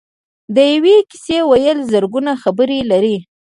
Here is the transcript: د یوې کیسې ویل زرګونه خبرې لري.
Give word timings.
د 0.55 0.57
یوې 0.73 0.97
کیسې 1.09 1.37
ویل 1.49 1.79
زرګونه 1.91 2.31
خبرې 2.43 2.79
لري. 2.91 3.17